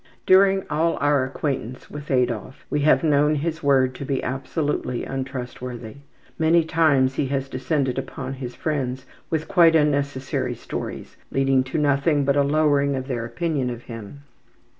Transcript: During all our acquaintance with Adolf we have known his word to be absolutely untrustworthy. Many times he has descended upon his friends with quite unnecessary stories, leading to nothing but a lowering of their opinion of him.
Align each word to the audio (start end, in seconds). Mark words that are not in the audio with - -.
During 0.25 0.65
all 0.67 0.97
our 0.99 1.23
acquaintance 1.25 1.91
with 1.91 2.09
Adolf 2.09 2.65
we 2.71 2.79
have 2.79 3.03
known 3.03 3.35
his 3.35 3.61
word 3.61 3.93
to 3.93 4.03
be 4.03 4.23
absolutely 4.23 5.05
untrustworthy. 5.05 5.97
Many 6.39 6.63
times 6.63 7.13
he 7.13 7.27
has 7.27 7.47
descended 7.47 7.99
upon 7.99 8.33
his 8.33 8.55
friends 8.55 9.05
with 9.29 9.47
quite 9.47 9.75
unnecessary 9.75 10.55
stories, 10.55 11.17
leading 11.31 11.63
to 11.65 11.77
nothing 11.77 12.25
but 12.25 12.35
a 12.35 12.41
lowering 12.41 12.95
of 12.95 13.07
their 13.07 13.25
opinion 13.25 13.69
of 13.69 13.83
him. 13.83 14.21